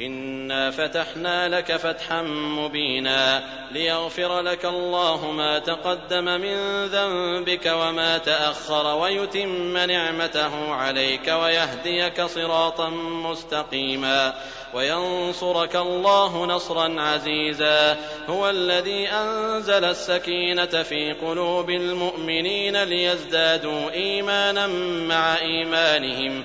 [0.00, 9.76] إنا فتحنا لك فتحا مبينا ليغفر لك الله ما تقدم من ذنبك وما تأخر ويتم
[9.76, 12.90] نعمته عليك ويهديك صراطا
[13.30, 14.34] مستقيما
[14.74, 17.96] وينصرك الله نصرا عزيزا
[18.28, 24.66] هو الذي أنزل السكينة في قلوب المؤمنين ليزدادوا إيمانا
[25.06, 26.44] مع إيمانهم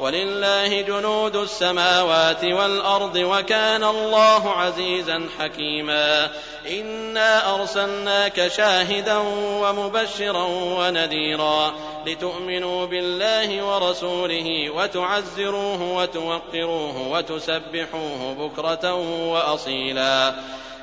[0.00, 6.30] ولله جنود السماوات والأرض وكان الله عزيزا حكيما.
[6.70, 9.18] إنا أرسلناك شاهدا
[9.62, 11.74] ومبشرا ونذيرا
[12.06, 18.94] لتؤمنوا بالله ورسوله وتعزروه وتوقروه وتسبحوه بكرة
[19.32, 20.34] وأصيلا.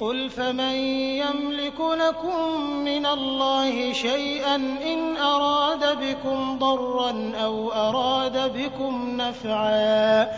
[0.00, 0.74] قل فمن
[1.20, 10.28] يملك لكم من الله شيئا إن أراد بكم ضرا أو أراد بكم نفعا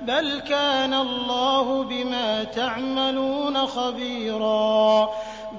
[0.00, 5.10] بل كان الله بما تعملون خبيرا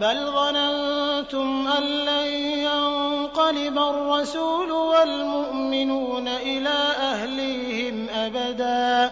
[0.02, 2.28] بل ظننتم أن لن
[2.60, 9.12] ينقلب الرسول والمؤمنون إلى أهليهم أبدا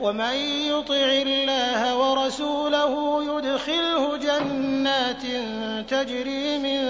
[0.00, 0.34] ومن
[0.70, 5.22] يطع الله ورسوله يدخله جنات
[5.90, 6.80] تجري من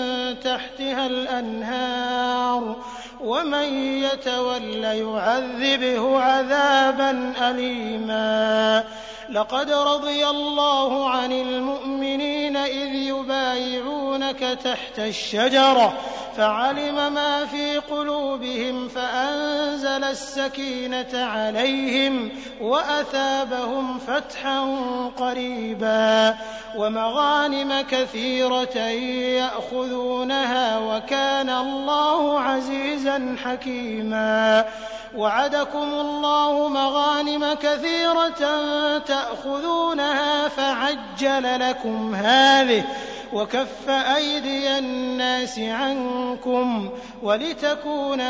[0.41, 2.77] تحتها الأنهار
[3.21, 8.85] ومن يتول يعذبه عذابا أليما.
[9.31, 15.99] لقد رضي الله عن المؤمنين إذ يبايعونك تحت الشجرة
[16.37, 19.08] فعلم ما في قلوبهم فأ
[19.99, 22.31] فأنزل السكينة عليهم
[22.61, 24.61] وأثابهم فتحا
[25.17, 26.37] قريبا
[26.77, 28.79] ومغانم كثيرة
[29.39, 34.65] يأخذونها وكان الله عزيزا حكيما
[35.17, 38.39] وعدكم الله مغانم كثيرة
[38.99, 42.85] تأخذونها فعجل لكم هذه
[43.33, 46.91] وكف أيدي الناس عنكم
[47.23, 48.21] ولتكون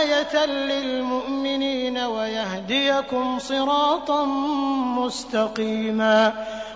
[0.00, 4.24] آية للمؤمنين ويهديكم صراطا
[4.98, 6.46] مستقيما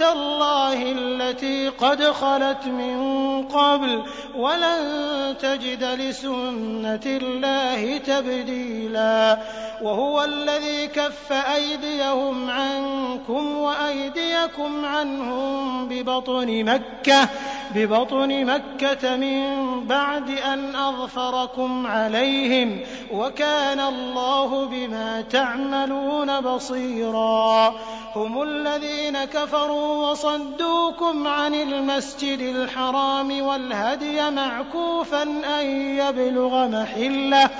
[0.00, 2.98] الله التي قد خلت من
[3.42, 4.02] قبل
[4.36, 9.38] ولن تجد لسنة الله تبديلا
[9.82, 17.28] وهو الذي كف أيديهم عنكم وأيديكم عنهم ببطن مكة
[17.74, 19.40] ببطن مكة من
[19.86, 22.80] بعد أن أظفركم عليهم
[23.12, 27.74] وكان الله بما تعملون بصيرا.
[28.16, 35.22] هم الذين كفروا وصدوكم عن المسجد الحرام والهدي معكوفا
[35.60, 35.66] أن
[35.98, 37.50] يبلغ محلة.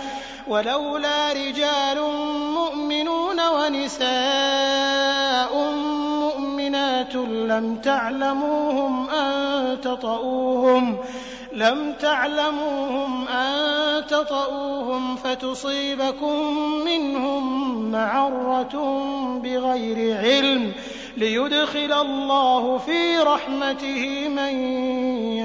[0.49, 2.01] ولولا رجال
[2.55, 4.11] مؤمنون ونساء
[7.17, 10.99] مؤمنات لم تعلموهم أن تطؤوهم
[11.53, 16.55] لم تعلموهم أن تطؤوهم فتصيبكم
[16.85, 19.03] منهم معرة
[19.43, 20.73] بغير علم
[21.17, 24.55] ليدخل الله في رحمته من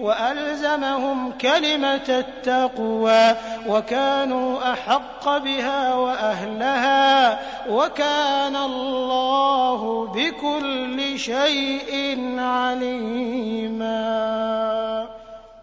[0.00, 3.36] وألزمهم كلمة التقوى
[3.68, 7.38] وكانوا أحق بها وأهلها
[7.70, 13.96] وكان الله بكل شيء عليما.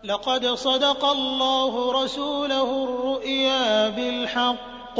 [0.03, 4.99] لقد صدق الله رسوله الرؤيا بالحق.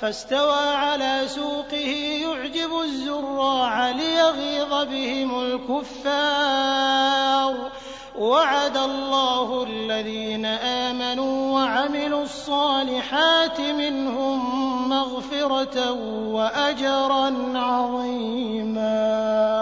[0.00, 7.04] فاستوى على سوقه يعجب الزراع ليغيظ بهم الكفار.
[8.18, 15.92] وعد الله الذين آمنوا وعملوا الصالحات منهم مغفرة
[16.30, 19.53] وأجرا عظيما.